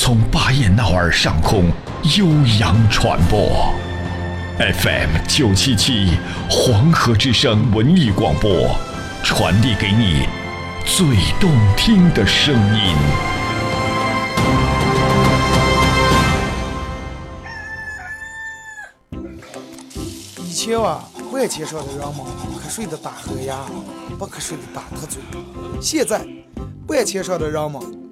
[0.00, 1.64] 从巴彦淖尔上空。
[2.16, 2.26] 悠
[2.60, 3.74] 扬传播
[4.56, 6.12] ，FM 九七七
[6.48, 8.70] 黄河之声文艺广播，
[9.24, 10.28] 传递给你
[10.86, 11.04] 最
[11.40, 12.94] 动听的声音。
[20.46, 21.02] 以前啊，
[21.32, 22.24] 万千上的人们
[22.64, 23.66] 瞌睡的打呵呀，
[24.16, 25.20] 不瞌睡的打瞌嘴。
[25.82, 26.24] 现在，
[26.86, 28.07] 万千上的人们。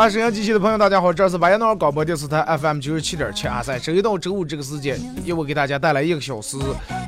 [0.00, 6.56] 好了，二十阳机器的朋友，大家好，这是巴彦淖尔广播电视台 FM 九十七点七啊，在周一到周五这个时间，由我给大家带来一个小时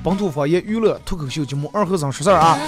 [0.05, 2.59] 本土方言娱乐脱口秀节目《二和尚说事儿》啊。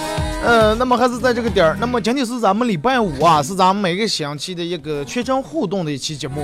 [0.43, 6.43] 呃，那么还是在这个点儿，那么今天是咱们礼拜五啊，是咱们每个星期的一个全程互动的一期节目。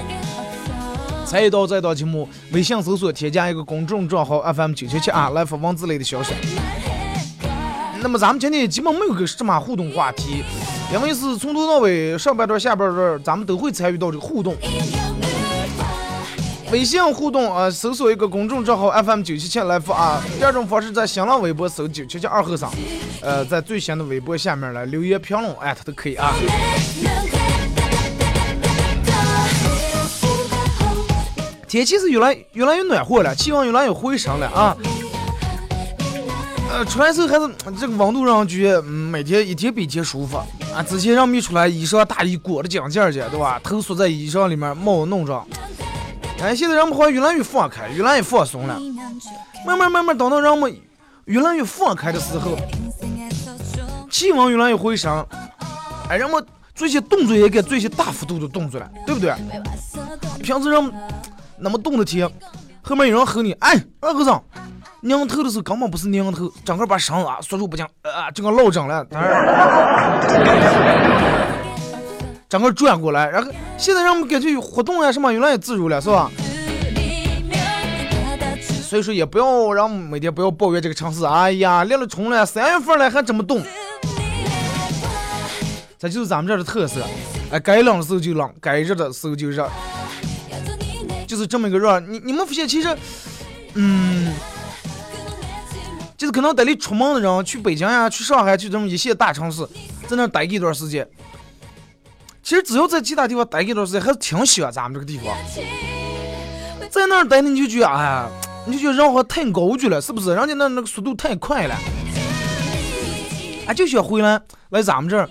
[1.26, 6.36] 参与到这档节目，微信搜索添加一个公众账号 FM 九七七啊，来发文字类的消息。
[8.04, 10.44] 那么咱们今天基本没有个什么互动话题。
[10.94, 14.56] 因为是从头到尾，上半段、下半段，咱们都会参与到这个互动。
[16.70, 20.24] 微信互动啊，搜索一个公众账号 FM 九七七来发啊。
[20.38, 22.70] 第二种方式，在新浪微博搜九七七二和尚，
[23.22, 26.34] 呃，在最新的微博下面来留言评论，艾特都可以啊。
[31.68, 34.76] 天气是越来越来越暖和了，气温越来越回升了啊。
[36.72, 40.38] 呃，出来时候还是这个温度让觉得每天一天比一天舒服。
[40.74, 43.60] 啊，之前让没出来，衣裳大衣裹得紧紧的，对吧？
[43.62, 45.44] 头缩在衣裳里面，帽弄着。
[46.42, 48.80] 哎，现在人们好像越来越放开，越来越放松了。
[49.66, 50.74] 慢慢慢慢，等到人们
[51.26, 52.58] 越来越放开的时候，
[54.10, 55.26] 气温越来越回升。
[56.08, 56.42] 哎，人们
[56.74, 59.34] 做些动作也该做些大幅度的动作了，对不对？
[60.42, 60.92] 平时人
[61.60, 62.30] 那么冻的天，
[62.84, 64.44] 后面有人吼你，哎，二和尚。
[65.04, 69.04] 拧头的时候根本不是拧头，整个把绳子啊缩住不讲，啊，整个落枕了，
[72.48, 76.30] 整个转过来，然后现在让我们感觉有活动啊什么越来越自如了，是吧？
[78.62, 83.64] 所以说也不要让每天不要抱怨这个城市，哎呀，立了春了，三月份了还这么冻，
[85.98, 87.02] 这就是咱们这儿的特色，
[87.52, 89.68] 哎，该冷的时候就冷，该热的时候就热，
[91.32, 91.98] 就是这么一个热。
[92.02, 92.94] 你你们发现其实，
[93.76, 94.34] 嗯。
[96.18, 99.66] 就是可能得你出门的人去北京呀、去上海、去这么一些大城市，
[100.08, 101.08] 在那待一段时间。
[102.44, 105.34] 其实只要在其他地方待一段时间，还是挺喜欢咱们这个地方。
[106.90, 108.28] 在那儿待你就觉得，哎，
[108.68, 110.36] 你就觉得人好太高级了，是不是？
[110.36, 111.76] 人家那那个速度太快了，
[113.66, 115.28] 啊，就想回来来咱们这儿，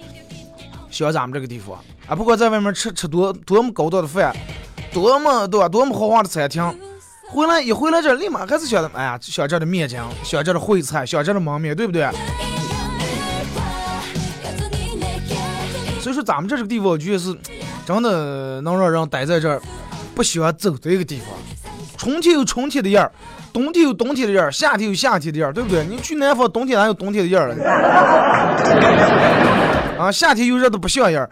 [0.91, 1.79] 喜欢咱们这个地方
[2.09, 2.17] 啊。
[2.17, 4.35] 不管在外面吃吃多多么高档的饭，
[4.93, 5.69] 多么对吧？
[5.69, 6.63] 多么豪华的餐厅。
[7.29, 12.09] 回来一回来这，立马还是想着，哎呀，想这的面筋，想这的烩菜，想这的焖面，对不对？
[16.01, 17.33] 所以说，咱们这个地方，就是
[17.87, 19.61] 真的能让人待在这儿，
[20.15, 21.29] 不喜欢走的一个地方。
[21.97, 23.13] 春天有春天的样儿，
[23.53, 25.85] 冬天有冬天的样儿，夏天有夏天的样儿，对不对？
[25.85, 27.55] 你去南方，冬天哪有冬天的样儿了？
[30.03, 31.29] 啊，夏天又热的不像样儿。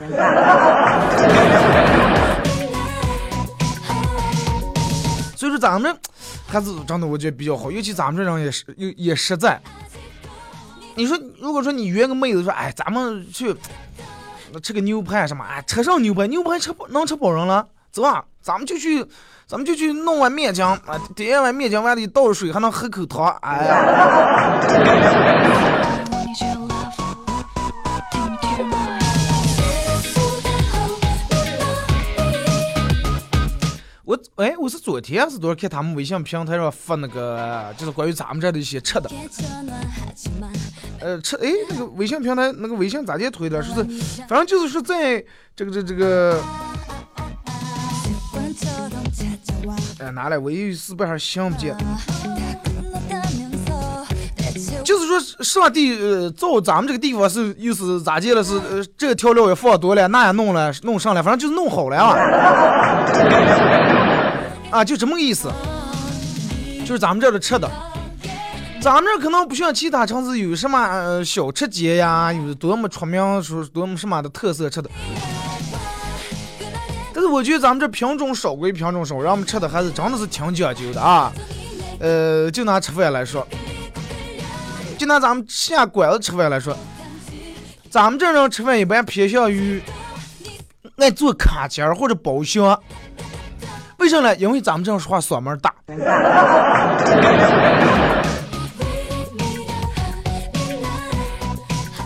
[5.59, 5.99] 咱们
[6.47, 9.61] 还是长得我觉得比较好，尤其咱们这人也是也也实在。
[10.95, 13.55] 你说，如果说你约个妹子说，哎，咱们去
[14.63, 15.45] 吃个牛排什么？
[15.45, 19.05] 哎，吃上牛排，牛排吃能吃饱人了，走啊，咱们就去，
[19.47, 23.75] 咱们就去弄碗面浆啊，点一碗面浆碗里倒水，还能喝口汤，哎呀。
[34.39, 39.11] 哎，我是昨天是多少看他们微信平台上发那个，就是关于咱们这的一些吃的。
[41.01, 43.61] 呃，吃哎，那个微信平台那个微信咋地推的？
[43.61, 43.83] 说是，
[44.29, 45.21] 反正就是说在
[45.57, 46.41] 这个这这个，
[49.99, 51.77] 哎，拿来我一时半会儿想不见。
[54.85, 58.45] 就是说上帝呃造咱们这个地方是又是咋地了？
[58.45, 62.15] 是呃这个调料也放多了，那也弄了弄上来，反正就是弄好了啊。
[64.71, 65.51] 啊，就这么个意思。
[66.81, 67.71] 就是咱们这儿的吃的，
[68.81, 74.89] 咱们这儿可能不像其他城市有什么呃小吃街呀，有多么出名，说多么什么的特色吃的。
[77.13, 81.33] 但是我觉得咱们这品种少归品种少，让我们吃的还是真的是挺讲究的啊。
[82.01, 83.47] 呃，就拿吃饭来说。
[84.97, 86.77] 就拿咱们下馆子吃饭来说，
[87.91, 89.83] 咱们这人吃饭一般偏向于
[90.97, 92.81] 爱做卡间或者包厢。
[93.99, 94.37] 为什么呢？
[94.37, 95.75] 因为咱们这样说话嗓门大。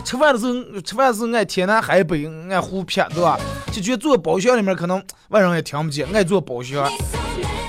[0.05, 3.39] 吃饭的时候，吃饭的时候爱天南海北，爱胡撇，对吧？
[3.71, 6.91] 就觉得坐包厢里面可能外人也听不见，爱坐包厢。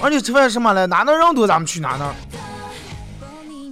[0.01, 0.85] 而且吃饭什么嘞？
[0.87, 2.13] 哪能人多咱们去哪能。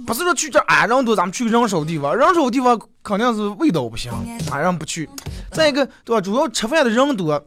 [0.06, 2.14] 不是说去这啊人多，咱们去人少的地方。
[2.16, 4.12] 人少的地方肯定是味道不行，
[4.50, 5.08] 啊人不去。
[5.50, 6.20] 再一个，对吧？
[6.20, 7.42] 主要吃饭的人多，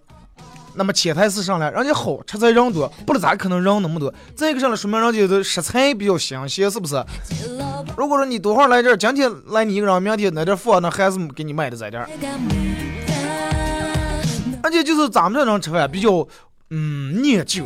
[0.75, 4.13] 那么潜台词上来，人家好吃菜人多，不然咋可能人那么多？
[4.35, 7.03] 再一个上来，说明人家的食材比较新鲜，是不是？
[7.97, 12.09] 如果说你多会儿来这儿，今天来你一个人，明天那点货那还是给你买的在这儿。
[14.61, 16.27] 而且就是咱们这人吃饭比较
[16.71, 17.63] 嗯念旧，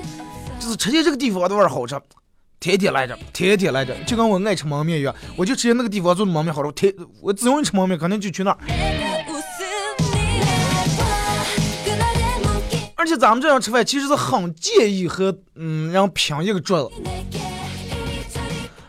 [0.60, 2.00] 就是吃见这个地方的味儿好吃。
[2.60, 6.72] 天天来着，天天来着，就跟我爱吃焖面一样，我就吃那个地方做的焖面好吃。
[6.74, 8.58] 天，我只要吃焖面，肯定就去那儿。
[13.00, 16.92] 而且咱们这样吃饭，其实是很介意和嗯，然后拼一个桌子。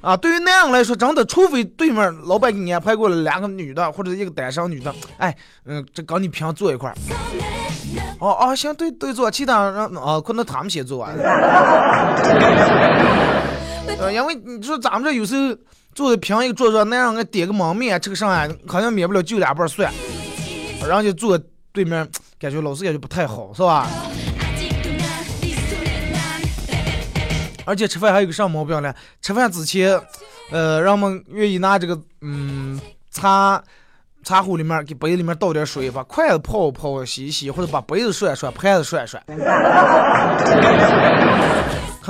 [0.01, 5.33] 啊，对于男人来说，真的，除非对面老板给你安排过了两个女的或者一个单身女的，哎，
[5.65, 6.93] 嗯，这跟你拼坐一块。
[8.19, 11.15] 哦哦，行，对对坐，其他人啊，可能他们先坐完。
[13.97, 15.57] 呃，因为你说咱们这有时候
[15.95, 19.93] 坐的平一个桌子，那样俺点个焖面，吃个啥呀，好像免不了就两瓣蒜，
[20.85, 21.39] 人家坐
[21.73, 22.09] 对面，
[22.41, 23.87] 感觉老是感觉不太好，是吧？
[27.67, 28.95] 而且吃饭还有个啥毛病呢？
[29.21, 30.01] 吃饭之前，
[30.51, 33.63] 呃，人们愿意拿这个嗯茶
[34.25, 39.23] 茶壶里面给杯里面倒点水，把筷子泡泡洗洗，或者把杯子涮涮，盘子涮涮。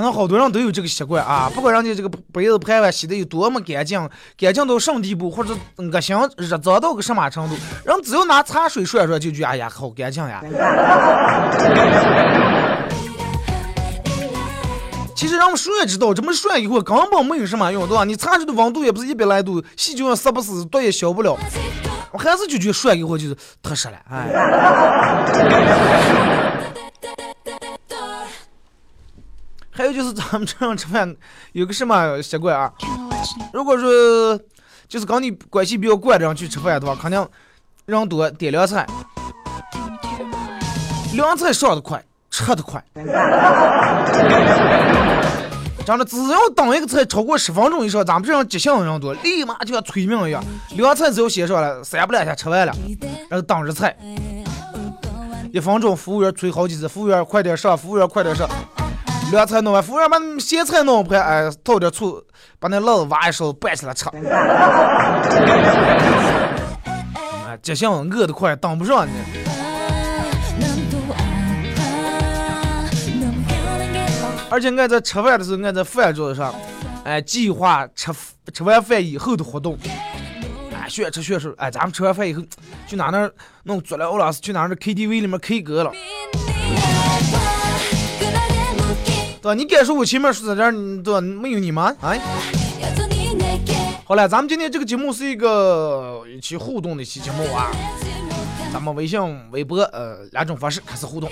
[0.01, 7.55] 可能好多人都有这个习惯啊，不管人家这个杯子盘碗洗的有多么干净，干净到什么地步，或者恶心热脏到个什么程度，
[7.85, 10.41] 人只要拿茶水涮涮，就觉得哎呀好干净呀。
[15.15, 18.03] 其实让我们谁也知道，这么涮以后根本没有什么用，对吧？
[18.03, 21.37] 你茶水的温度也不是一百来度，细菌杀不死，毒也消不了。
[22.11, 24.25] 我还是就觉得涮以后就是踏实了，哎。
[29.73, 31.15] 还有就是咱们这样吃饭
[31.53, 32.71] 有个什么习惯啊？
[33.53, 34.37] 如果说
[34.87, 37.25] 就是跟你关系比较怪的人去吃饭的话，肯定
[37.85, 38.85] 人多点凉菜，
[41.13, 42.83] 凉菜上的快，吃的快。
[45.83, 50.43] 真的，只要等一个菜超过十分钟以上，咱们这样急性的人多，立马就像催命一样。
[50.75, 52.73] 凉菜只要先上了，三不两下吃完了，
[53.29, 53.95] 然后等着菜。
[55.51, 58.47] 一分钟，服务员催好几次，服务员快点上，服务员快点上。
[59.31, 62.21] 凉菜弄完，服务员把咸菜弄盘，哎，倒点醋，
[62.59, 64.05] 把那辣子挖一勺拌起来吃。
[67.15, 69.11] 啊，急性饿得快，等不上你。
[74.49, 76.53] 而且俺在吃饭的时候，俺在饭桌子上，
[77.05, 78.11] 哎，计划吃
[78.53, 79.77] 吃完饭以后的活动。
[80.73, 82.43] 哎，学吃学吃，哎，咱们吃完饭以后，
[82.85, 83.31] 去哪那
[83.63, 85.91] 弄足疗了，去哪那 KTV 里面 K 歌了。
[89.41, 89.53] 对吧？
[89.55, 90.71] 你敢说我前面说在这儿，
[91.03, 91.19] 对吧？
[91.19, 91.95] 没有你吗？
[92.01, 92.19] 哎，
[94.05, 97.71] 好了，咱们今天这个节目是一个一期互动的一期节目啊。
[98.71, 99.19] 咱们微信、
[99.51, 101.29] 微博，呃，两种方式开始互动。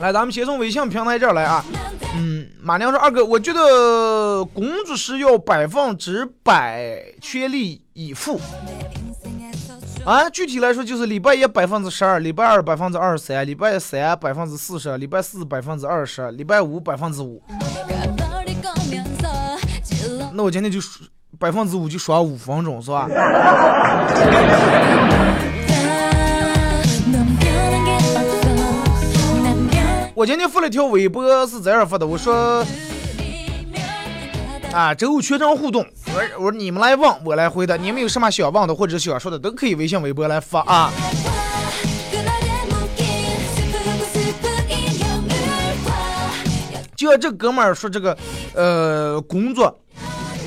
[0.00, 1.64] 来，咱们先从微信平台这儿来啊。
[2.16, 8.40] 嗯，马娘说二哥，我觉得工作是要百分之百全力以赴
[10.04, 17.42] 啊，具体来说就是礼拜一百分之十二，礼拜二百分之二十三，礼拜三百分之四十，礼拜四百分之二十，礼拜五百分之五。
[20.32, 20.78] 那我今天就
[21.38, 23.08] 百分之五就刷五分钟是吧？
[30.18, 32.66] 我今天发了条微博是这样发的，我说。
[34.72, 37.76] 啊，周五全程互动，我我说你们来问，我来回答。
[37.76, 40.92] 你们有什么想问的或者想说的，都可以微信、微博来发啊。
[46.96, 48.18] 就这哥们儿说这个，
[48.54, 49.66] 呃，工作，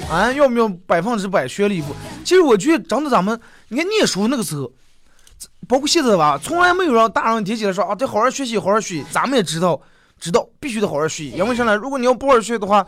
[0.09, 1.95] 啊，要不要百分之百学历不？
[2.25, 4.69] 其实我觉得真的，咱们你看念书那个时候，
[5.68, 9.06] 包括现在吧，从来没有让大人提起来说啊，得好好学习，好好学习。
[9.12, 9.80] 咱们也知道，
[10.20, 11.75] 知道必须得好好学习，因为啥呢？
[11.75, 12.86] 如果你要不好好学的话。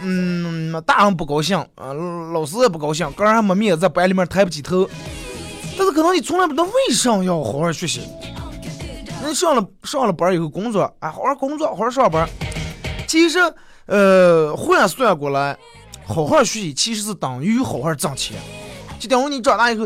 [0.00, 1.92] 嗯，大人不高兴，啊，
[2.32, 4.88] 老师也不高兴，个人还没面子，在班里面抬不起头。
[5.76, 8.02] 但是可能你从来不知道为什么要好好学习。
[9.26, 12.28] 你上了上了班以后工作，啊，好好工作，好好上班。
[13.08, 13.40] 其实，
[13.86, 15.58] 呃，换算过来，
[16.06, 18.36] 好好学习其实是等于好好挣钱。
[19.00, 19.84] 就等于你长大以后，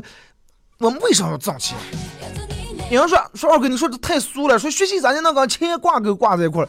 [0.77, 1.75] 我们为什么要挣钱？
[2.93, 6.69] 有人说说二哥，你说的太俗了，说学习咱就能跟钱挂钩挂在一块儿。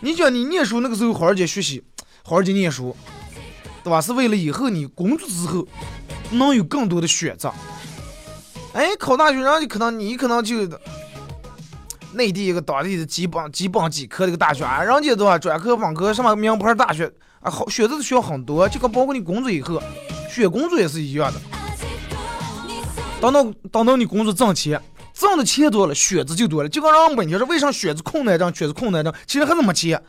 [0.00, 1.80] 你讲你念书那个时候好好去学习。
[2.22, 2.94] 好好去念书，
[3.82, 4.00] 对吧？
[4.00, 5.66] 是为了以后你工作之后
[6.32, 7.52] 能有更多的选择。
[8.72, 10.68] 哎，考大学，人家可能你可能就
[12.12, 15.38] 内地一个当地的几本几本几科的一个大学啊，人家对吧？
[15.38, 17.10] 专科、本科什么名牌大学
[17.40, 18.68] 啊，好选择的学校很多。
[18.68, 19.80] 这个包括你工作以后
[20.28, 21.40] 选工作也是一样的。
[23.20, 24.80] 等到等到你工作挣钱，
[25.20, 26.68] 挣的钱多了，选择就多了。
[26.68, 30.02] 就跟人问题是为啥选择困难症，选择困难症，其实还是没钱。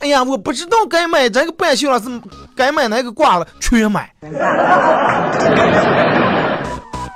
[0.00, 2.08] 哎呀，我不知道该买这个半袖了，是
[2.56, 4.10] 该买哪个褂了，全买，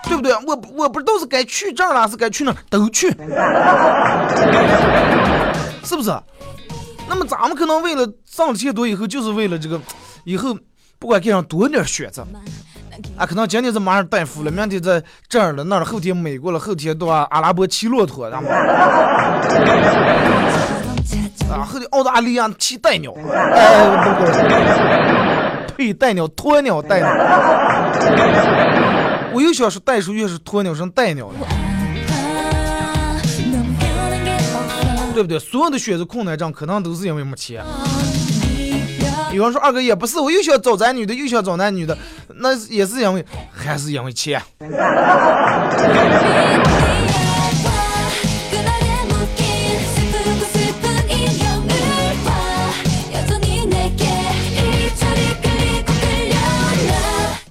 [0.04, 0.34] 对不对？
[0.46, 3.08] 我我不知道是该去这儿了，是该去那儿，都去，
[5.82, 6.14] 是不是？
[7.08, 9.80] 那么咱们可能为了挣的钱多，以后就是为了这个，
[10.24, 10.54] 以后
[10.98, 12.26] 不管给上多点选择。
[13.16, 18.26] 啊，可能今天是马尔代夫了，明天在这儿了那儿，后天美国了，后天到阿拉伯骑骆驼，
[21.50, 23.70] 啊，后天澳大利亚骑带鸟，哎，
[25.76, 27.08] 呸，带鸟，鸵鸟，带鸟。
[29.32, 31.34] 我又想说袋鼠，又是鸵鸟，成带鸟了，
[35.12, 35.38] 对不对？
[35.38, 37.64] 所有的选择困难症，可能都是因为没钱。
[39.34, 41.98] 有人说二哥也不是，我又想找咱女的，又想找男女的，
[42.36, 44.40] 那也是因为还是因为钱。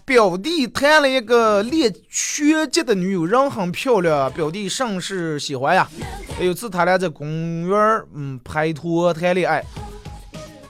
[0.06, 5.86] 表弟谈了一个练拳击的女友，人很漂亮，表弟甚是喜欢呀。
[6.40, 9.64] 有次他俩在公园嗯拍拖谈恋爱。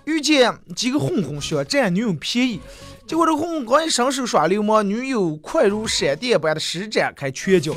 [0.05, 2.59] 遇见几个混混想占女友便宜，
[3.07, 7.73] 结果这混混刚一伸手耍流氓，女友快如闪电般的施展开拳脚。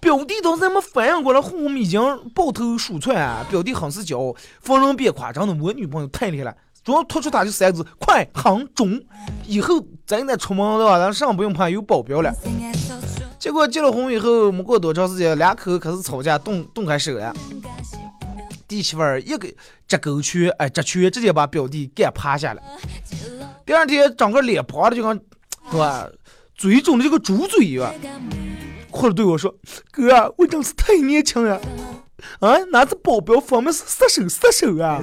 [0.00, 2.00] 表弟当时还没反应过来，混混已经
[2.34, 9.04] 抱头鼠窜，表弟很是骄傲，逢人便夸：“真的，我女朋友太厉害了。”主要突出他就三个字：快、狠、准。
[9.44, 12.34] 以后真的出门的话，咱上不用怕有保镖了。
[13.38, 17.34] 结果结了婚以后，没过多长时间，两口开始吵架，动动开手了。
[18.70, 19.48] 弟媳妇儿一个
[19.88, 22.62] 折狗拳，哎，折拳直接把表弟干趴下了。
[23.66, 25.20] 第二天，整个脸胖的就跟，
[25.72, 26.06] 是吧？
[26.54, 27.92] 嘴肿的就跟猪嘴一样。
[28.92, 29.52] 哭着对我说
[29.90, 31.60] ：“哥，我真是太年轻了，
[32.38, 35.00] 啊，哪是保镖，方面是杀手，杀手啊！”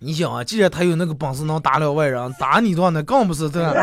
[0.00, 3.60] 你想啊，既然他有那个本事能打了外人，打你的话，那更不是这。
[3.60, 3.78] 这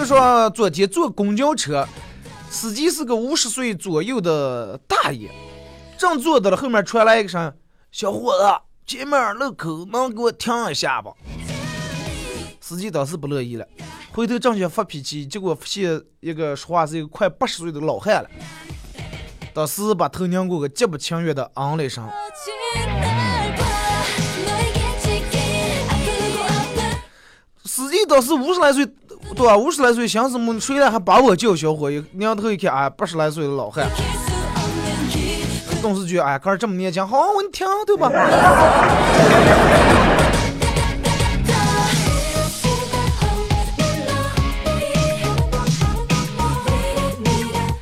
[0.00, 1.86] 个说昨天坐公交车，
[2.48, 5.30] 司机是个五十岁左右的大爷，
[5.98, 7.52] 正坐着了，后面传来一声
[7.92, 8.44] ：“小伙子，
[8.86, 11.14] 前面路口能给我停一下不？”
[12.62, 13.66] 司机当时不乐意了，
[14.10, 18.30] 回头正想发脾气，结果发现一个说话是一个快八十岁的老汉了，
[19.52, 22.08] 当时把头拧过，个极不情愿的嗯了一声。
[27.66, 28.88] 司机当时五十来岁。
[29.34, 29.56] 对、啊？
[29.56, 30.60] 五十来岁，想什么？
[30.60, 31.90] 谁来还把我叫小伙？
[32.12, 33.86] 娘头一看，哎，八十来岁的老汉。
[35.80, 38.10] 董事局，哎，哥这么年轻，好，我听，对吧？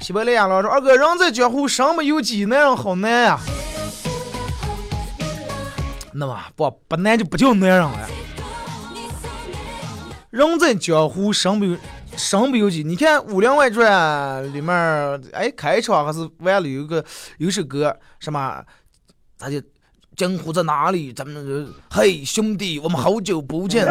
[0.01, 3.41] 西北雷亚老师，二哥，人在江湖，身不由己，男人好难啊。
[6.13, 7.99] 那么不不难就不叫男人了。
[10.31, 11.75] 人在江湖身不由
[12.15, 12.83] 身不由己。
[12.83, 14.71] 你看《武林外传》里面，
[15.33, 17.03] 哎，开场还是完了有个
[17.39, 18.63] 有首歌，什么，
[19.39, 19.59] 他就
[20.15, 21.15] 江湖在哪里？
[21.15, 23.87] 咱们嘿兄弟，我们好久不见。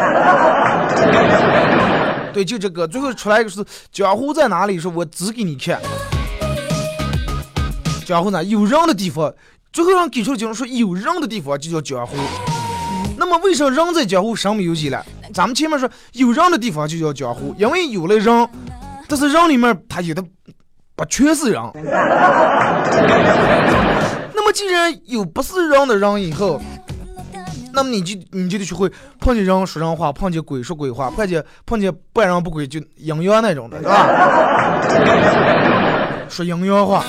[2.32, 4.78] 对，就这个，最后出来一个是江湖在哪里？
[4.78, 5.80] 说我指给你看。
[8.06, 9.34] 江湖呢，有人的地方，
[9.72, 12.16] 最后让给出的结论说有人的地方就叫江湖。
[13.16, 15.04] 那么为什么人在江湖身不由己了？
[15.38, 18.48] 咱们前面说有人的地方就叫江湖，因为有了人，
[19.06, 20.20] 但是人里面他有的
[20.96, 21.62] 不全是人。
[24.34, 26.60] 那么既然有不是人的人以后。
[27.72, 28.90] 那么你就你就得学会
[29.20, 34.08] 碰见人说人话，碰见鬼说鬼话，碰见碰见半人不鬼就阴阳那种的，是吧？
[36.28, 37.04] 说阴阳话。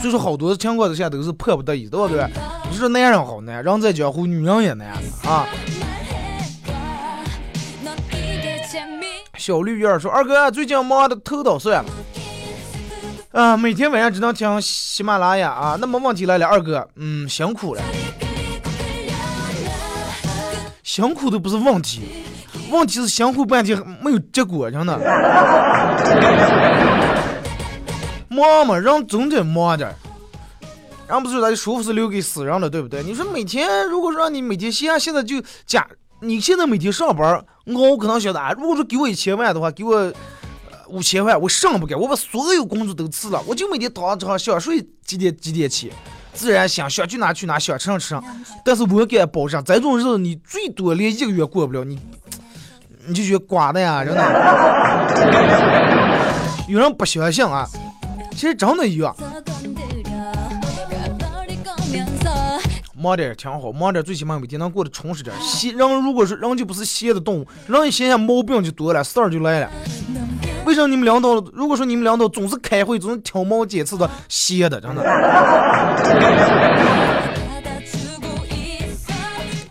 [0.00, 2.26] 所以说好多情况之下都是迫不得已，对不对？
[2.70, 4.88] 你说男人好难，人在江湖，女人也难
[5.26, 5.46] 啊。
[9.44, 11.90] 小绿叶说：“二哥最近忙的头都酸了。”
[13.32, 15.76] 啊，每天晚上只能听喜马拉雅啊。
[15.78, 17.82] 那么问题来了，二哥，嗯，辛苦了。
[20.82, 22.24] 辛苦都不是问题，
[22.70, 24.98] 问题是辛苦半天没有结果，真的。
[28.30, 29.94] 忙嘛，人总得忙点。
[31.06, 33.02] 人不是说他的舒服是留给死人的，对不对？
[33.02, 35.36] 你说每天如果说让你每天闲，现在就
[35.66, 35.86] 假，
[36.24, 38.52] 你现在每天上班，我可能晓得啊。
[38.52, 40.12] 如果说给我一千万的话，给我。
[40.86, 45.90] 五千万，我上不干，我把所有工作都辞了，我就每天躺上床想睡几点几点起，
[46.34, 48.22] 自然想想去哪去哪，想吃上吃上。
[48.62, 51.98] 但是我敢保证，这种日子你最多连一个月过不了，你
[53.06, 54.22] 你就觉得瓜的呀，真的。
[56.68, 57.66] 有人不相信啊，
[58.32, 59.06] 其实真的有。
[63.04, 65.36] 忙点挺好，忙点最起码每天能过得充实点。
[65.38, 69.70] 闲人如果是人就不是闲的动物，人一闲下毛病就多了，事儿就来了。
[70.64, 75.02] 为什么你们领导，如果说你们领导总是开会，总是挑毛拣刺的，歇的，真的。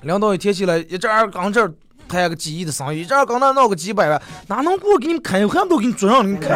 [0.04, 1.74] 领导一天起来，一这儿刚这儿
[2.08, 5.68] 谈个几亿的生意，一这儿刚那闹个几百万，哪能过给你们开会？
[5.68, 6.50] 都给你桌上给你开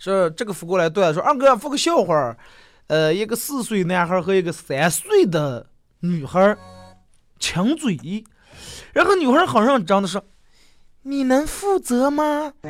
[0.00, 2.36] 说这个扶过来段说二哥扶个笑话
[2.88, 5.64] 呃，一个四岁男孩和一个三岁的
[6.00, 6.56] 女孩
[7.38, 8.24] 亲嘴，
[8.92, 10.20] 然后女孩好像真的说
[11.04, 12.52] ：“你能负责吗？”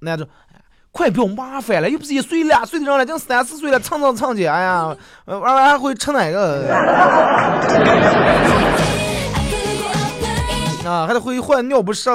[0.00, 0.28] 男的，
[0.92, 6.62] 快不要麻烦了，又不是一岁两岁的人了，经三四岁了，蹭蹭蹭去，哎呀，玩完还会吃哪个？
[10.86, 12.08] 啊，还得会换尿不湿。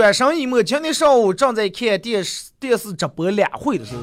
[0.00, 4.02] 转身一摸，今天上午正在看电视电视直播两会的时候，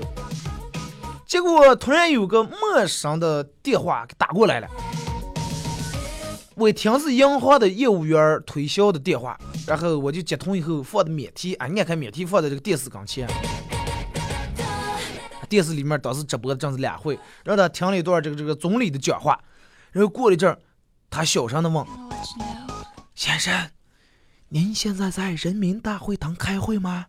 [1.25, 4.67] 结果突然有个陌生的电话给打过来了。
[6.53, 13.27] 我一听是银行的业务员推销的电话，然后我就接通以后放的免提，啊，你看免提放在这个电视跟前。
[15.49, 19.39] 电视里面当时直播的正是两会，让他听了一段这个这个总理的讲话，
[19.93, 20.55] 然后过了一阵，
[21.09, 21.83] 他小声的问
[23.15, 23.51] ：“先生，
[24.49, 27.05] 您现在在人民大会堂开会吗？”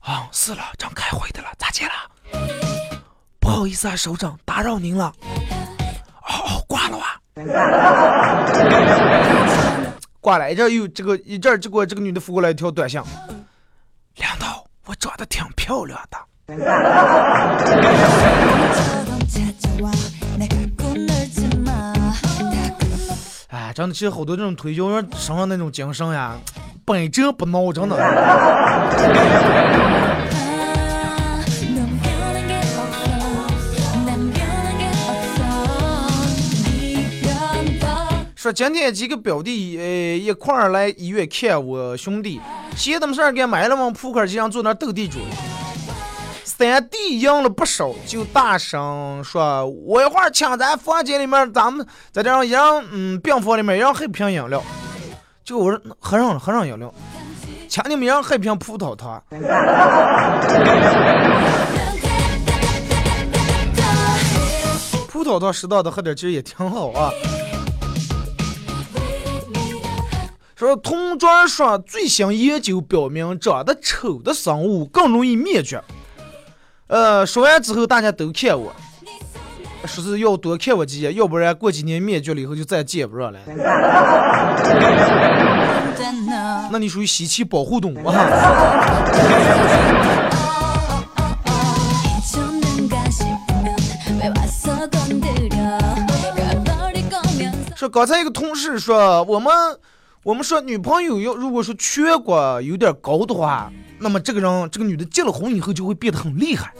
[0.00, 1.92] 啊， 是了，正开会的了，咋接了？
[3.38, 5.14] 不好意思啊，首长，打扰您了。
[6.22, 7.20] 哦，哦挂了吧，
[10.20, 10.50] 挂了。
[10.50, 13.00] 一阵又这个一阵，结果这个女的发过来一条短信：
[14.16, 16.18] 领导，我长得挺漂亮的。
[23.72, 26.36] 哎，真的，其实好多这种推销员身上那种精神呀，
[26.84, 27.96] 本真不孬，真的。
[38.36, 39.84] 说今天几个表弟呃
[40.18, 42.38] 一块儿来医院看我兄弟，
[42.76, 45.18] 闲的没事儿给，买了碗扑克，就想坐那斗地主。
[46.62, 52.60] 三弟赢了不少，就大声说：“我一会儿抢咱房间里面，咱们在这样一人
[52.92, 54.62] 嗯病房里面一人喝瓶饮料。”
[55.44, 56.94] 就我说喝上了，喝上饮料。
[57.68, 59.20] 请你们人喝瓶葡萄糖。
[65.08, 67.10] 葡萄糖适当的喝点，其实也挺好啊。
[70.54, 75.82] 说同桌说，最新研究表明，长得丑的生物更容易灭绝。
[76.92, 78.70] 呃，说完之后大家都看我，
[79.86, 83.38] 说是要多看我几眼，要不然过几年灭绝了以后就再见不着了。
[86.70, 88.14] 那你属于稀奇保护动物啊。
[97.74, 99.50] 说刚才一个同事说，我们
[100.24, 103.72] 我们说女朋友要如果说颧骨有点高的话，
[104.02, 106.72] 那么这个人这个女的结了婚以后就会变得很厉害，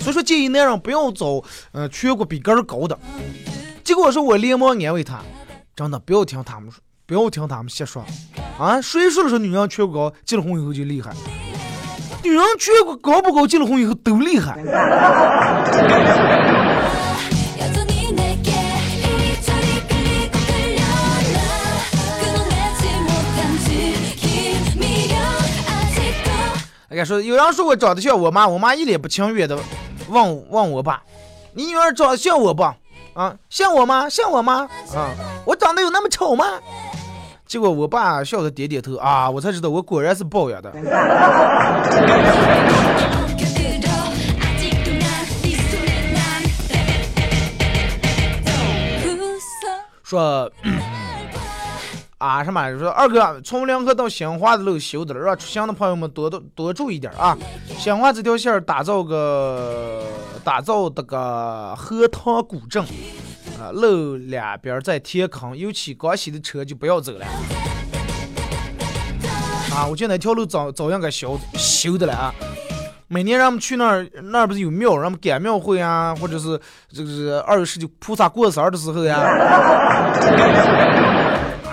[0.00, 2.98] 所以说建议男人不要找呃颧骨比个儿高的。
[3.84, 5.20] 结果说我连忙安慰他，
[5.76, 8.04] 真的不要听他们说，不要听他们瞎说
[8.58, 8.80] 啊！
[8.80, 11.12] 谁说了说女人颧骨高结了婚以后就厉害？
[12.22, 14.58] 女人颧骨高不高结了婚以后都厉害。
[27.04, 29.58] 说有人说我长得像我妈，我妈一脸不情愿的
[30.08, 31.02] 问问我爸
[31.54, 32.62] ：“你女儿长得像我不？
[33.14, 34.08] 啊，像我吗？
[34.08, 34.68] 像我吗？
[34.94, 35.10] 啊，
[35.44, 36.44] 我长得有那么丑吗？”
[37.46, 40.72] 结果我爸笑着点点头啊，我才知道我果然是抱养的。
[50.04, 50.50] 说。
[52.20, 52.78] 啊什么？
[52.78, 57.34] 说二哥，从梁河到新华的路修的了，让出行的朋友们多多多注意点啊！
[57.78, 60.02] 新华这条线打造个
[60.44, 62.84] 打造这个河塘古镇
[63.58, 67.24] 啊，路两边在填坑，尤其刚洗的车就不要走了。
[69.74, 72.34] 啊，我觉得那条路早早应该修修的了啊！
[73.08, 76.60] 每年让我们去那儿，那儿不是有庙，让我们赶庙会啊，或者是
[76.92, 79.18] 这个是二十九菩萨过生日的时候呀。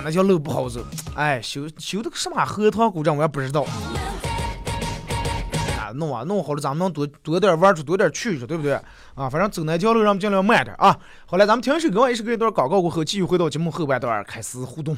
[0.08, 0.80] 那条路不好走
[1.16, 3.64] 哎修修的个什么河塘古镇我也不知道。
[5.78, 8.72] 啊弄啊弄好了咱们能多多点玩处多点去处对不对？
[9.16, 10.98] 啊反正走那条路咱们尽量慢点啊。
[11.26, 14.96] 好了咱们听完首歌一首歌一段广告过后继续回到节目后半段开始互动。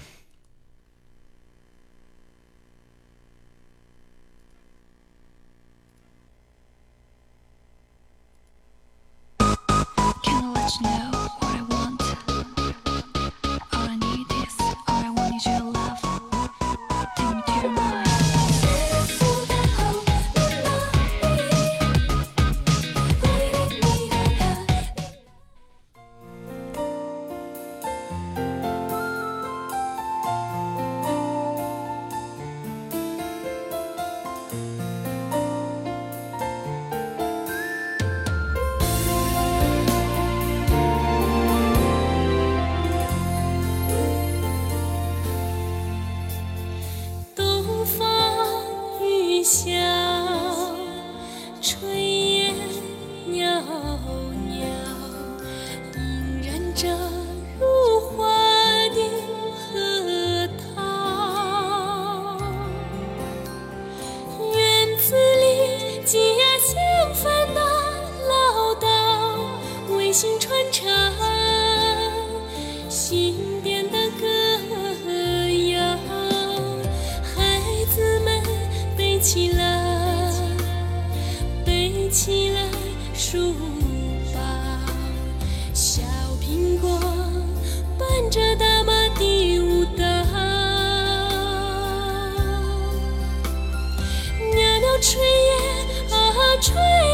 [96.61, 97.08] 吹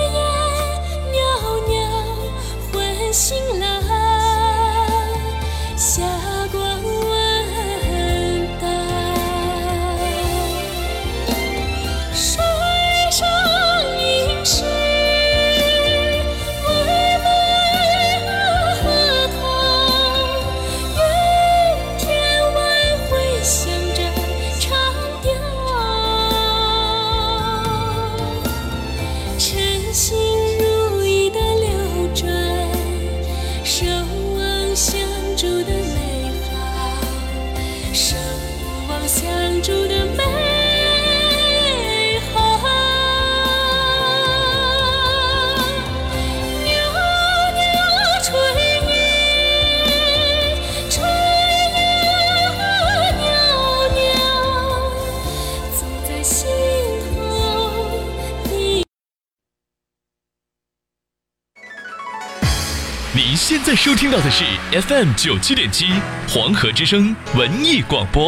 [64.15, 65.88] 到的是 FM 九七点七
[66.30, 68.28] 黄河之声文艺广播。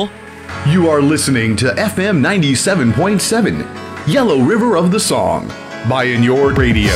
[0.69, 3.63] You are listening to FM 97.7
[4.05, 5.45] Yellow River of the Song
[5.87, 6.91] by In Your Radio.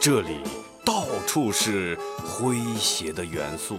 [0.00, 0.38] 这里
[0.82, 1.94] 到处是
[2.24, 3.78] 诙谐的元素，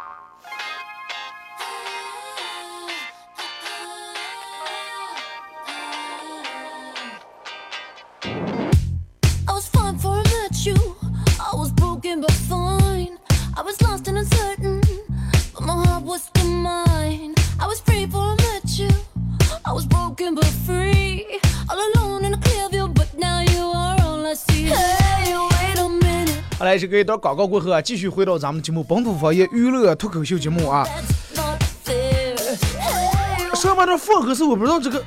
[26.81, 30.83] 这个一段广告过后啊，继续回到咱们节目《本土方言娱乐脱口秀》节目啊。
[30.83, 32.35] That's not fair.
[32.81, 34.99] Hey, 说吧，这放合是，我不知道这个，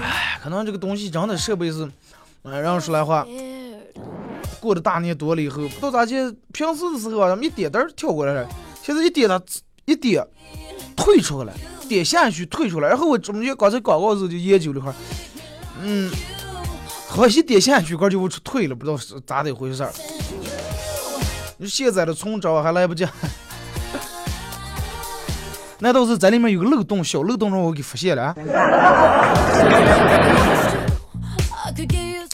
[0.00, 1.82] 哎可能这个东西真的设备是，
[2.44, 3.26] 哎、然后说来话，
[4.60, 8.48] 过了大年多了以后，不知道咋的，平时的时候啊，咱们一点灯跳过来了，
[8.80, 9.42] 现在一点它
[9.84, 10.24] 一点
[10.94, 11.52] 退出来，
[11.88, 14.94] 点下去退出来，然后我中间刚才广告的时候就研究了一会儿，
[15.82, 16.08] 嗯，
[17.08, 19.90] 好些点下去杆就出退了，不知道是咋的一回事儿。
[21.56, 23.04] 你说现在的重找还来不及，
[25.80, 28.34] 难道是在里面有个漏洞，小漏洞让我给发现了啊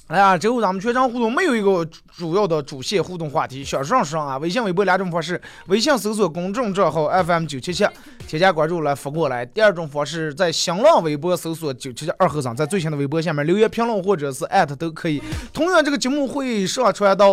[0.08, 7.85] 哎呀，这后咱们全场互动没有一个主要的主线互动话题，想上上啊，微信、微博两种方式，微信搜索公众账号 FM 九七七，
[8.29, 9.44] 添加关注来发过来。
[9.44, 15.20] 第二种方式，在新浪微博搜索九七七二和尚，在最新的微博下面留言评论或者是艾特都可以。
[15.53, 17.29] 同样，这个节目会上传到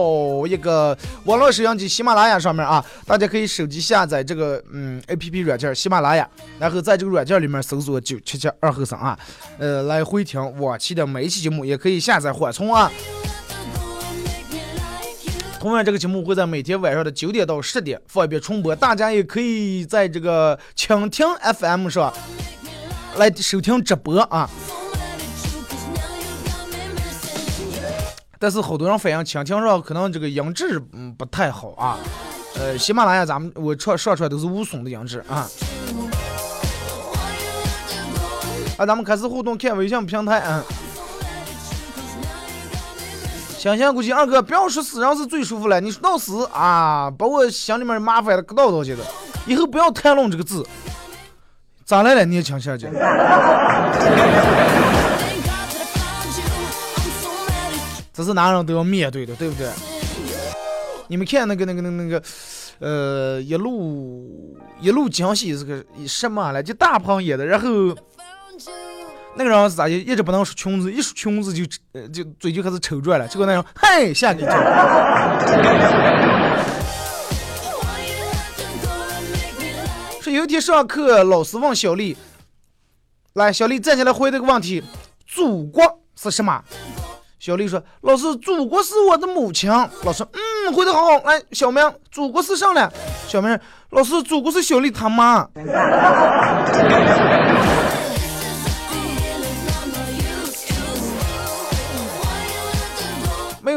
[0.47, 9.17] 一个网络摄像机喜马拉雅上面啊，大家可以手机下载这个嗯 APP 软件喜马拉雅，然后在这个软件里面搜索九七七二和尚啊，
[9.59, 12.91] 呃，来回听往期的每一期节目，也可以下载缓冲啊。
[15.61, 22.11] 同样，这个节目会在每天晚上的九点到十点放一遍重播，大家也可以在这个蜻蜓 FM 上
[23.17, 24.49] 来收听直播啊。
[28.39, 31.99] 但是好多人反映蜻蜓上可能这个音质嗯不太好啊。
[32.55, 35.47] 呃，喜马拉雅咱们我上上出来都是无损的音质啊。
[38.77, 40.63] 啊，咱们开始互动，看微信平台啊。
[43.61, 49.03] 想想估计二哥不要说死人是最舒服了，你闹死啊，把我心里面麻烦的疙瘩都觉得，
[49.45, 50.65] 以后不要谈论这个字。
[51.85, 52.89] 咋来了，年轻小姐？
[58.11, 59.69] 这是男人都要面对的，对不对？
[61.07, 62.23] 你们看那个那个那个那个，
[62.79, 66.63] 呃，一路一路惊喜是个什么来？
[66.63, 67.95] 就大胖演的，然后
[69.33, 69.91] 那个人是咋的？
[69.91, 71.63] 一直不能说裙子，一说裙子就
[71.93, 73.27] 呃就嘴就开始抽转了。
[73.27, 74.53] 结果那人嘿吓你一跳。
[80.21, 82.15] 说有一天上课，老师问小丽
[83.33, 84.83] ：“来，小丽站起来回答个问题，
[85.25, 86.61] 祖国是什么？”
[87.39, 89.67] 小丽说：“老师，祖国是我的母亲。”
[90.03, 91.17] 老师：“嗯，回答好。
[91.23, 92.87] 来，小明，祖国是上来。”
[93.27, 93.57] 小明
[93.89, 95.47] ：“老师，祖国是小丽他妈。”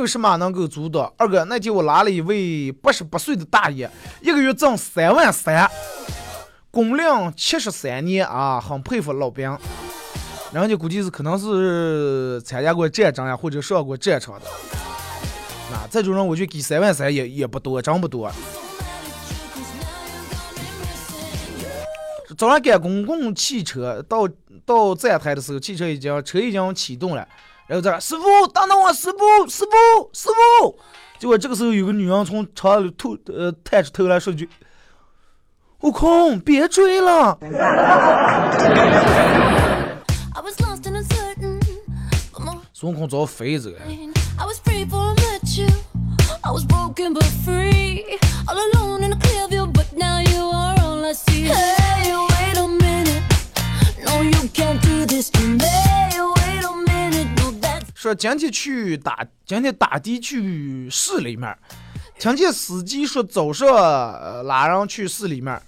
[0.04, 1.10] 有什么能够阻挡。
[1.16, 3.90] 二哥，那天我拉了一位八十八岁的大爷，
[4.20, 5.66] 一个月挣三万三，
[6.70, 9.56] 工龄七十三年啊，很佩服老兵。
[10.52, 14.46] 人家估计是可能是参加过战争呀，或者上过战场的。
[15.72, 18.30] 那，这种人我就给三万三也也不多，真不多。
[22.36, 24.28] 早上赶公共汽车到
[24.66, 27.26] 到站台的时候，汽车已经车已经启动了，
[27.66, 30.78] 然后这师傅等等我，师傅师傅师傅。
[31.18, 34.46] 结果这个时候有个女人从车里吐呃探出头来说句
[35.80, 37.38] ：“悟空，别追了。”
[42.74, 43.78] 孙悟空早飞走了。
[51.46, 53.22] Hey, wait a minute.
[54.04, 55.93] No, you can't do this to me.
[58.04, 61.56] 说今天去打，今天打的去市里面，
[62.18, 63.66] 听见司机说早上
[64.44, 65.58] 拉人去市里面，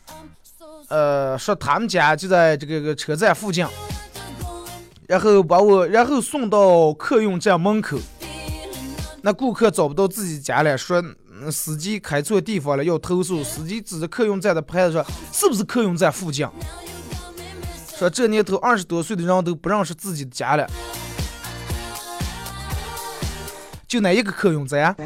[0.89, 3.67] 呃，说他们家就在这个个车站附近，
[5.07, 7.99] 然后把我然后送到客运站门口。
[9.23, 11.03] 那顾客找不到自己家了，说
[11.51, 13.43] 司机开错地方了，要投诉。
[13.43, 16.47] 司机指着客运站的牌子说：“是不是客运站附近？”
[17.97, 20.69] 说这年头二十多岁的人都不认识自己的家了，
[23.89, 24.97] 就那一个客运站.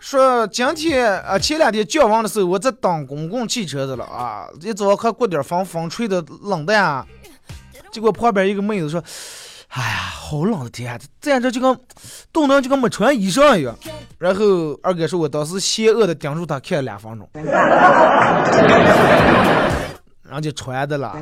[0.00, 7.04] 说今天啊，前两天降温的时候，我在等公共汽车的了啊，一早还刮点风，风吹的冷的呀。
[7.90, 9.02] 结果旁边一个妹子说
[9.70, 11.76] ：“哎呀，好冷的天，这样这就跟
[12.32, 13.76] 冻得就跟没穿衣裳一样。”
[14.18, 14.44] 然后
[14.82, 17.28] 二哥说：“我当时邪恶的盯住他看了两分钟，
[20.26, 21.16] 然后就穿的了。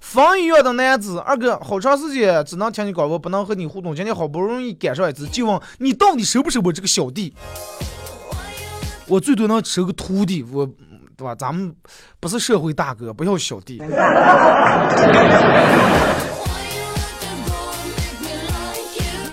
[0.00, 3.94] 风一样的男子，二哥好长时间只能听你广播，不能和你互动。
[3.94, 7.32] 今天好不容易赶上一次，就问你到底收不收我这个小弟？
[9.06, 10.66] 我最多能收个徒弟，我
[11.16, 11.32] 对吧？
[11.36, 11.72] 咱们
[12.18, 13.80] 不是社会大哥，不要小弟。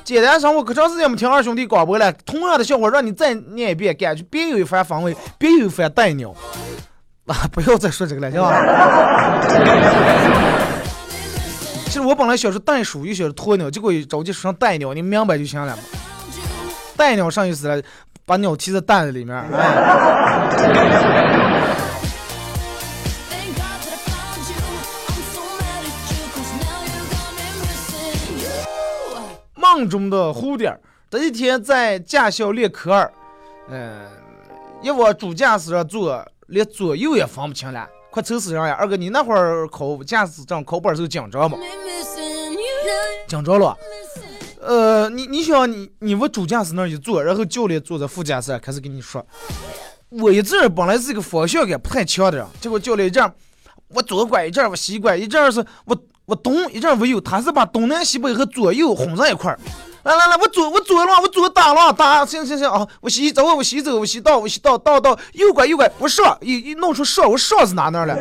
[0.08, 6.34] 简单生活可长时间没听二兄弟广播了，同样的笑话让你再念一遍，感觉别有一番风味，别有一番带鸟。
[7.28, 9.43] 啊，不要再说这个了，行吧？
[11.88, 15.84] 其实我本来想说袋鼠，又想说鸵鸟，结果一着急说成带鸟，你明白就行了嘛。
[16.96, 17.82] 带鸟上意思了，
[18.26, 19.36] 把鸟踢在蛋子里面。
[19.36, 19.43] 哎，
[29.77, 30.75] 梦中的蝴蝶，
[31.07, 33.13] 这一天在驾校练科二，
[33.69, 34.07] 嗯、
[34.81, 38.73] 一往主驾驶上坐，连左右也分不清了，快愁死人呀！
[38.73, 41.59] 二哥，你那会儿考驾驶证考本时候紧张吗？
[43.27, 43.77] 紧张了。
[44.59, 49.23] 呃，你你想你你往主驾驶那一坐，然后教练坐在副驾驶开始跟你说，
[50.09, 53.31] 我一阵本来是一个方向感不太强的人，结果教练一阵儿
[53.89, 55.95] 我左拐一阵儿我西拐，一阵儿是我
[56.27, 59.57] 我东一阵儿我右，他是把东南西北和左右混在一块儿。
[60.03, 68.13] 来来来，我左我左了，我左打了打，行行行啊，我西走我西走我西到我西倒倒倒右拐右拐，我上一一弄出上，我上是哪那了？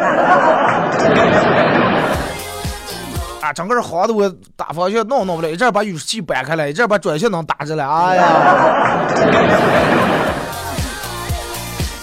[3.40, 9.04] 啊，整个人晃的我打方向弄弄不了，一阵儿把雨器掰开了，一阵把转向灯打着了，哎呀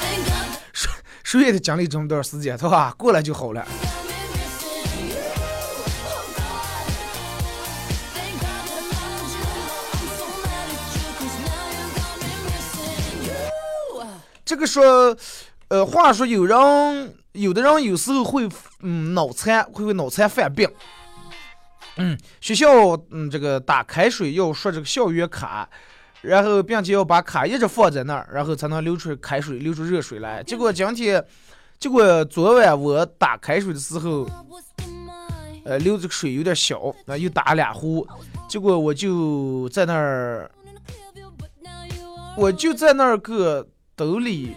[0.02, 0.60] ，Thank God
[1.24, 2.94] 谁也得经历这么段时间，对吧？
[2.98, 3.66] 过来就好了。
[14.46, 15.16] 这个说，
[15.70, 18.48] 呃，话说有人，有的人有时候会，
[18.82, 20.70] 嗯，脑残，会会脑残犯病。
[21.98, 22.68] 嗯，学校，
[23.12, 25.70] 嗯，这个打开水要刷这个校园卡，
[26.22, 30.44] 然后并且要把卡一直放在那儿，然后才能流出开水，流出热水来。
[30.44, 31.24] 结果今天，
[31.80, 34.28] 结果昨晚我打开水的时候，
[35.64, 38.06] 呃，流这个水有点小，那又打俩壶，
[38.50, 40.52] 结果我就在那儿，
[42.36, 44.56] 我就在那儿个兜里。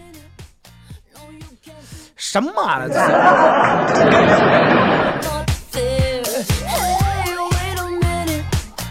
[2.15, 2.81] 什么啊？
[2.81, 2.93] 这
[6.23, 6.43] 是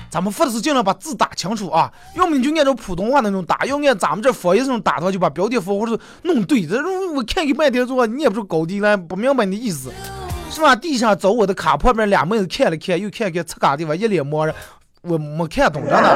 [0.09, 6.67] 咱们发的是尽量把字打清楚啊，要么你就按照普通话那种打，要按咱们这方言这种打的话，就把标点符号是弄对。
[6.67, 9.93] 这种我看你半天说念不出高低来，不明白你的意思，
[10.51, 10.75] 是吧？
[10.75, 14.55] 地上找我的卡，旁边俩妹子看了看，又看看擦嘎地方，一脸懵然，
[15.03, 16.09] 我没看懂着呢。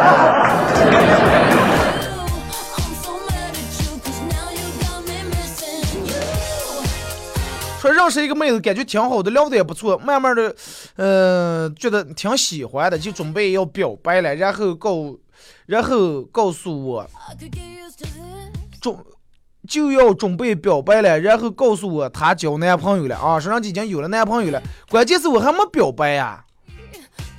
[7.81, 10.55] 说认识一个妹子，感觉挺好的，聊的也不错，慢慢的，
[10.97, 15.17] 呃，觉得挺喜欢的，就准备要表白了，然后告，
[15.65, 17.11] 然后告诉我。
[18.83, 18.97] 准
[19.67, 24.63] 就要准备表白了，然后告诉我她交男朋友了啊，说人家已经有了男朋友了。
[24.91, 26.45] 关键是我还没表白呀、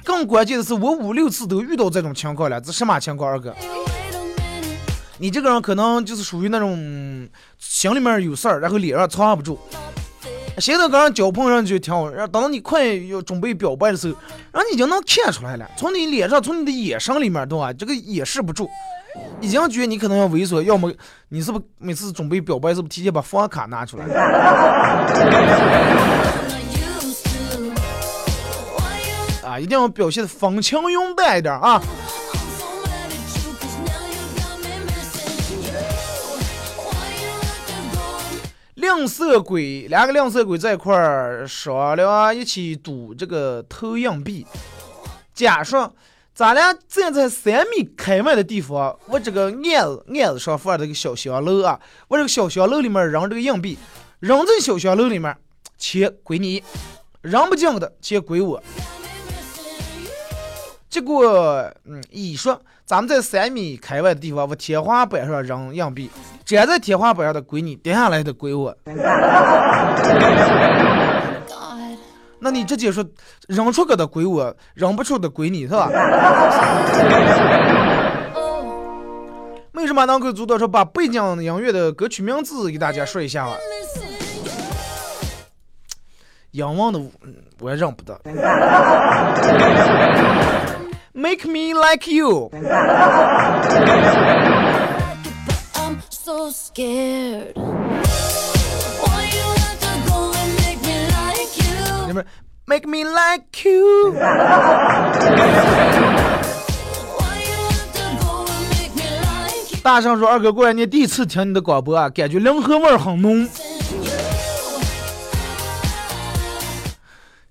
[0.03, 3.29] 更关键的是，我五六次都遇到这种情况了，这什么情况？
[3.29, 3.53] 二哥，
[5.19, 7.29] 你这个人可能就是属于那种
[7.59, 9.59] 心里面有事儿，然后脸上藏不住。
[10.57, 14.15] 现在跟人交朋友就挺好，然后等到你快要准备表白的时候，
[14.53, 17.73] 人家已经能看出来了，从你脸上，从你的眼神里面，对吧？
[17.73, 18.69] 这个掩饰不住，
[19.39, 20.91] 已经觉得你可能要猥琐，要么
[21.29, 24.05] 你是不是每次准备表白，是不是提前把房卡拿出来？
[29.43, 31.81] 啊，一定要表现的风轻云淡一点啊！
[38.81, 44.43] 吝啬鬼，两个吝啬鬼在一块儿商量一起赌这个投硬币。
[45.35, 45.93] 假说
[46.33, 53.77] 咱俩站在三米开外的地方，我这个案子案子上放这个小香楼啊，我这个小香楼里面扔这个硬币，
[54.19, 55.37] 扔在小香楼里面，
[55.77, 56.63] 钱归你；
[57.21, 58.63] 扔不进的钱归我。
[60.89, 61.23] 结果，
[61.85, 66.09] 嗯，乙说咱们在三米开外的地方，往天花板上扔硬币，
[66.51, 68.75] 粘在天花板上的归你，跌下来的归我。
[72.39, 73.05] 那你直接说
[73.47, 75.89] 扔出去的归我，扔不出的归你，是吧？
[79.73, 83.55] 为什么能够做到说把背景音乐的歌曲名字给大家说一下吧？
[86.51, 86.99] 仰望的
[87.61, 88.19] 我也认不得。
[91.13, 92.49] Make me like you。
[102.65, 104.13] ，Make me like you。
[109.83, 113.49] 大声说：“二哥，过来，你第一次听你的广播啊，感觉凉河味很浓。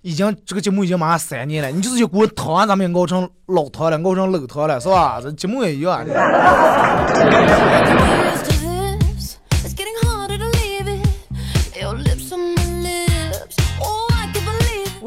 [0.03, 5.21] 已经这个节目已经马上三年了，你就是就给我汤，咱们熬成老汤了，熬成老汤了，是吧？
[5.21, 6.03] 这节目也一样。”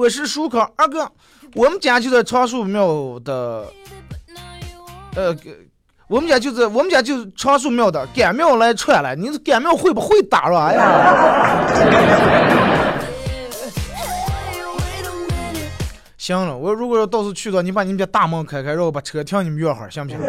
[0.03, 1.09] 我是舒康二哥，
[1.55, 3.65] 我们家就在长树庙的，
[5.15, 5.33] 呃，
[6.09, 9.15] 我们家就在我们家就是长树庙的干庙来串了。
[9.15, 10.59] 你这干庙会不会打了？
[10.65, 11.63] 哎呀，
[16.17, 20.19] 行了，我如果要到时候去的话，你把你们家大门开开，然后把车停你们院哈，行不行？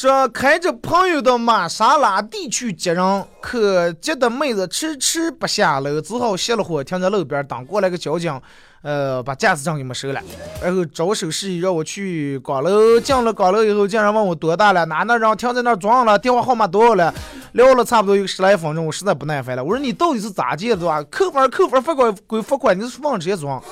[0.00, 8.40] 说开着朋友的玛莎拉蒂去接人，可接的妹子迟迟不下楼，只好熄了火，停在路边等过来个交警，
[8.80, 10.22] 呃，把驾驶证给没收了，
[10.62, 12.98] 然后招手示意让我去岗楼。
[12.98, 17.12] 进了岗楼以后，竟然问我多大了，哪那人停在那儿装了，电话号码多少了，
[17.52, 21.04] 聊了差不多有十来分钟，我实在不耐烦了，我说你到底是咋接的啊？
[21.10, 23.62] 扣分扣分罚款归罚款，你是往直接装。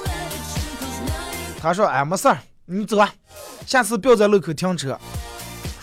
[1.58, 3.10] 他说哎没事儿，你走啊，
[3.66, 4.94] 下次不要在路口停车。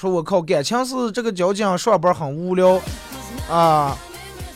[0.10, 2.80] 我靠，感情是这个交警上班很无聊
[3.50, 3.98] 啊，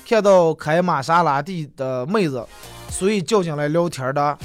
[0.07, 2.45] 看到开玛莎拉蒂的妹子，
[2.89, 4.37] 所以叫进来聊天的。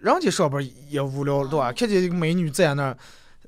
[0.00, 1.72] 人家上班也无聊，对吧？
[1.72, 2.96] 看见一个美女在那儿，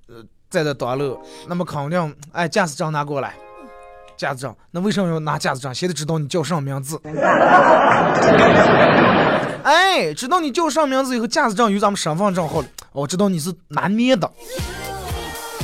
[0.08, 3.36] 呃，在那挡路，那么肯定，哎，驾驶证拿过来，
[4.16, 5.74] 驾驶证，那为什么要拿驾驶证？
[5.74, 7.00] 先得知道你叫什么名字。
[9.62, 14.30] 哎，知道你叫什么名字以后，驾驶证有咱们身份证号了，我知道你是哪年的。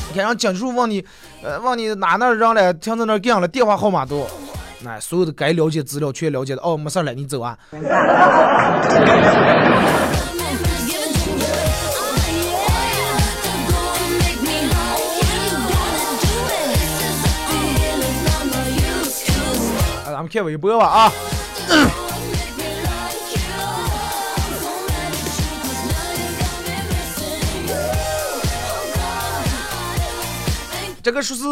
[0.09, 1.05] 你看，让警署问你，
[1.43, 4.27] 呃，往你哪那扔了，停在那儿干了，电话号码都，
[4.87, 6.63] 哎，所有的该了解资料全了解的。
[6.63, 7.57] 哦，没事了，你走啊。
[20.41, 20.57] Me
[26.89, 27.75] missing you.
[27.75, 29.03] Oh, God.
[31.03, 31.43] 这个说是，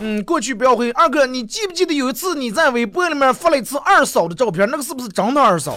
[0.00, 0.90] 嗯，过去不要回。
[0.92, 4.68] 二哥，你记不记得有一次你在微博里面发了一次二嫂的照片？
[4.70, 5.76] 那个是不是真的二嫂？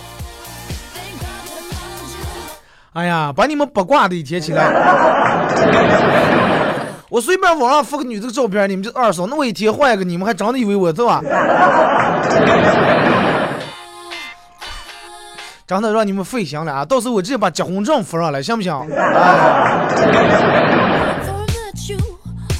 [2.93, 6.40] 哎呀，把你们八卦的一天起来。
[7.11, 11.21] 我随便网上发个女的照片，你们就二嫂，那我一天换一个，你们还真的以为我是吧？
[15.67, 16.85] 真的让你们费心了啊！
[16.85, 18.73] 到时候我直接把结婚证发上来，行不行？
[18.73, 19.89] 哎。
[21.19, 21.97] Before I met you,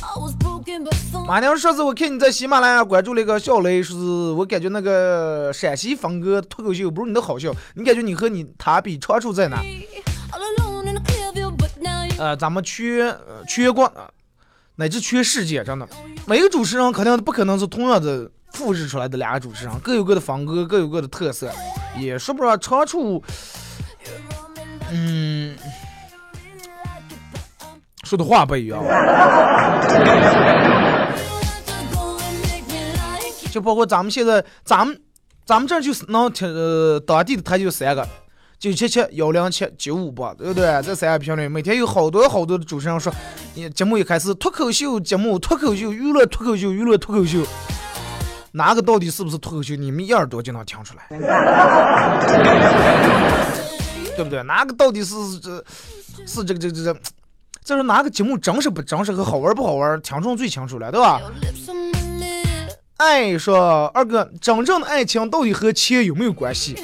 [0.02, 1.26] I was broken before.
[1.26, 9.64] 马娘，上次我看你在喜马拉雅关注了一个小雷，说是我感觉那个陕西风格脱口秀不是你的好笑，你感觉你和你他比长处在哪
[12.18, 14.02] 呃，咱们全呃全国呃
[14.82, 15.88] 乃至全世界，真的
[16.26, 21.52] 每个主持人肯定不可能是同样的复制出来的两个主持人，各有各的风格，各有各的特色，
[22.00, 23.24] 也说不上长处。
[24.90, 25.56] 嗯，
[28.06, 28.84] 说的话不一样。
[33.52, 35.00] 就包括咱们现在，咱们
[35.46, 38.08] 咱们这就是能听呃当地的台就三个，
[38.62, 40.80] 九七七幺零七九五八，对不对？
[40.84, 43.12] 这三个评论，每天有好多好多的主持人说，
[43.56, 47.44] 你节目一开始脱口秀节目，脱口秀娱乐脱口秀娱乐脱口秀，
[48.52, 49.76] 哪个到底是不是脱口秀？
[49.76, 51.08] 你们一耳朵就能听出来。
[54.16, 54.44] 对不对？
[54.44, 55.66] 哪个到底是这，
[56.28, 56.96] 是这个这个这个，
[57.66, 61.20] 这是哪个节目真实不真实和好玩不好玩，听众最清楚了，对吧？
[62.98, 66.78] 爱说二哥，真正的爱情到底和钱有没有关系？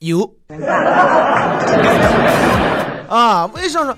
[0.00, 0.34] 有。
[3.08, 3.96] 啊，为啥说？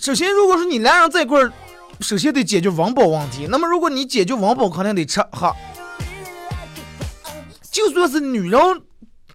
[0.00, 1.52] 首先，如果说你俩人在一块儿，
[2.00, 3.46] 首先得解决温饱问题。
[3.48, 5.54] 那么，如果你解决温饱，肯定得吃哈。
[7.70, 8.60] 就算是女人，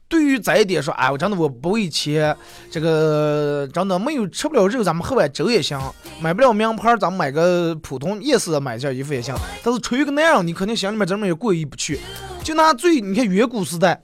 [0.09, 2.35] 对于这一点说，哎，我真的我不为钱，
[2.69, 5.79] 这个真的没有吃不了肉，咱们喝碗粥也行。
[6.19, 9.33] 买不了名牌，咱们买个普通夜市的买件衣服也行。
[9.63, 12.01] 但是，出于个男人，你肯定心里面真的也过意不去。
[12.43, 14.01] 就拿最，你看远古时代，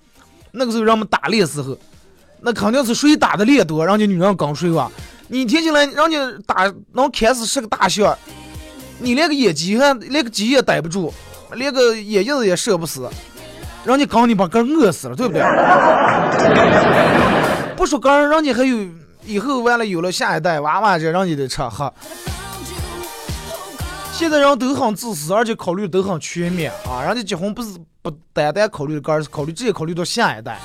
[0.53, 1.77] 那个时候让我们打猎时候。
[2.45, 4.91] 那肯定是谁打的猎多，人家女人刚睡吧？
[5.29, 8.13] 你听起来，人家打能开死十个大象，
[8.99, 11.13] 你连个野鸡还连个鸡也逮不住，
[11.53, 13.09] 连个野鸭子也射不死，
[13.85, 15.41] 人家刚你把哥饿死了，对不对？
[17.77, 18.77] 不说刚，人家还有
[19.25, 21.93] 以后完了有了下一代娃娃这，人家得吃喝。
[24.11, 27.01] 现在人都很自私，而且考虑都很全面啊！
[27.07, 27.69] 人家结婚不是
[28.03, 30.59] 不单单考虑个儿，是考虑直接考虑到下一代。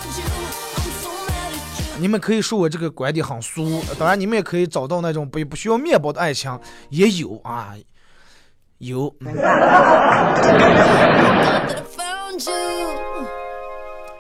[2.00, 6.58] 你们可以说我这个观点很俗，当然你们也可以找到那种不不需要面包的爱情，
[6.90, 7.74] 也有啊，
[8.78, 9.14] 有。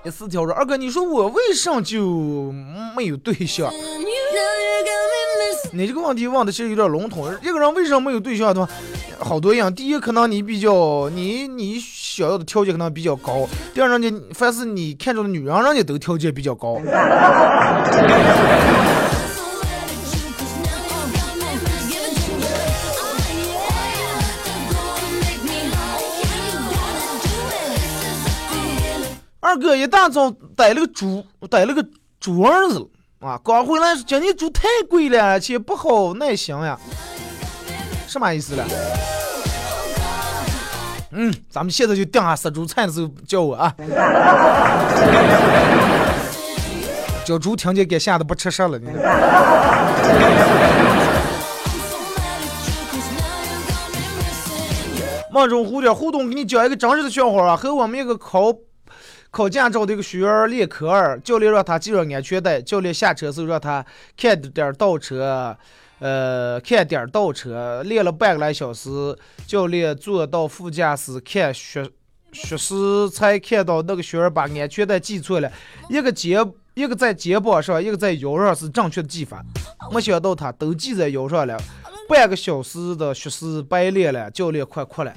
[0.04, 2.52] 第四条说，二哥，你说我为啥就
[2.96, 3.68] 没有对象？
[5.72, 7.26] 你这个问题问的其实有点笼统。
[7.42, 8.72] 一个人为什么没有对象的话，
[9.18, 9.72] 好多样。
[9.74, 16.80] 第一，可能你比较你你想要的条件可能比较高；第二，人家凡是你看中的女人，人家都条件比较高。
[29.40, 31.86] 二哥一大早逮了个猪，逮了个
[32.20, 32.86] 猪儿子。
[33.20, 36.78] 啊，刚回来，今年猪太贵了，而且不好耐行呀，
[38.06, 38.64] 什么意思了？
[41.10, 43.74] 嗯，咱们现在就定下杀猪菜的时候叫我啊。
[47.24, 48.86] 叫猪听见给吓得不吃食了，你。
[55.32, 58.54] 梦中蝴蝶互动，给你讲一个真实的笑话啊，和我们一个考。
[59.30, 62.60] 考驾照的一个学员练科二，教练让他系上安全带。
[62.60, 63.84] 教练下车时候让他
[64.16, 65.56] 看点倒车，
[65.98, 67.82] 呃，看点倒车。
[67.84, 69.16] 练了半个来小时，
[69.46, 71.88] 教练坐到副驾驶看学
[72.32, 75.52] 学时，才看到那个学员把安全带系错了，
[75.90, 76.40] 一个肩
[76.74, 79.44] 一个在肩膀上，一个在腰上是正确的系法。
[79.92, 81.60] 没想到他都系在腰上了，
[82.08, 85.12] 半个小时的学时白练了，教练快哭了。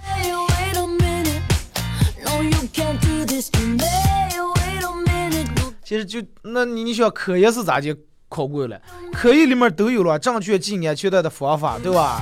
[5.84, 7.94] 其实就那你你想科一是咋就
[8.30, 8.80] 考过了？
[9.12, 12.22] 科一里面都有了正确系安全带的方法，对吧？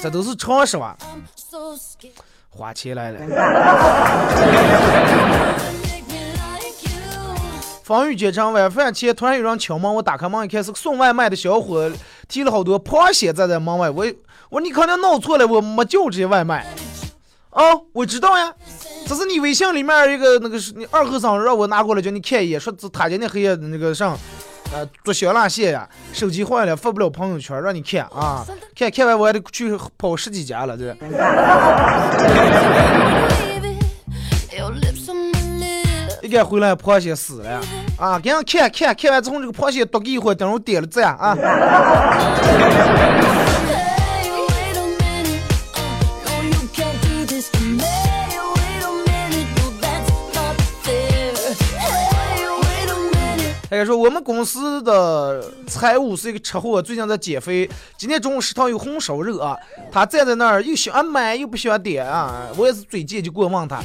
[0.00, 0.96] 这都是常识吧？
[2.48, 3.18] 花钱来了。
[7.82, 11.92] 风雨兼程，晚饭前突然有人敲门，我打开门一看是个送外卖的小伙，
[12.28, 13.90] 提了好多螃蟹站在门外。
[13.90, 14.06] 我
[14.48, 16.66] 我你肯定弄错了，我没叫这些外卖。
[17.56, 18.52] 哦，我知道呀。
[19.06, 24.18] 这是你微信里面一个那个是你二后生让我拿过来叫你看一眼，说他今天黑夜那个上，
[24.72, 28.44] 呃，做小蜡线呀，手机坏了发不了朋友圈，让你看啊，
[28.76, 30.94] 看看完我还得去跑十几家了这。
[36.22, 37.60] 一该回来螃蟹死了
[37.96, 38.18] 啊！
[38.18, 41.36] 给人看看看完之后这个螃蟹多给一会儿，等我点了赞啊。
[53.76, 57.68] 他说我们公司的财务是一个吃货，最近在减肥。
[57.96, 59.56] 今天中午食堂有红烧肉啊，
[59.92, 62.46] 他站在那儿又想买又不想点啊。
[62.56, 63.80] 我也是嘴贱，就过问他，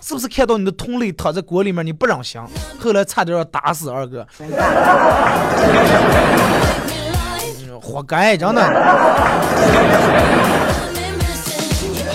[0.00, 2.48] 是不是看到你的同类躺在锅里面你不让香？
[2.78, 4.26] 后来差点要打死二哥，
[7.80, 8.62] 活该，真的。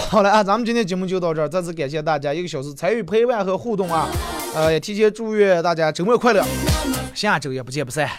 [0.09, 4.09] 好了啊，咱们今天节目就到这儿，再次感谢大家一个小时参与陪伴和互动啊。
[4.53, 6.43] 呃，也提前祝愿大家周末快乐，
[7.13, 8.09] 下周也不见不散。